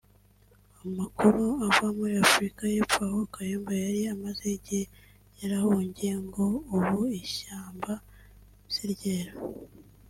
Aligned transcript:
Amakuru 0.85 1.43
ava 1.67 1.87
muri 1.97 2.13
Afrika 2.25 2.61
y’Epfo 2.73 2.99
aho 3.07 3.19
Kayumba 3.33 3.73
yari 3.85 4.01
amaze 4.13 4.43
igihe 4.57 4.83
yarahungiye 5.39 6.13
ngo 6.25 6.45
ubu 6.75 6.99
ishyamba 7.21 7.91
siryeru 8.73 9.35